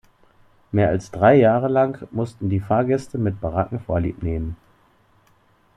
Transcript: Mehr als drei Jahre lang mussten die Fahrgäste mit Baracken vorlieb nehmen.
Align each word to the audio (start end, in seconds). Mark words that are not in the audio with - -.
Mehr 0.71 0.89
als 0.89 1.11
drei 1.11 1.35
Jahre 1.35 1.67
lang 1.67 2.07
mussten 2.09 2.49
die 2.49 2.59
Fahrgäste 2.59 3.19
mit 3.19 3.39
Baracken 3.39 3.79
vorlieb 3.79 4.23
nehmen. 4.23 4.57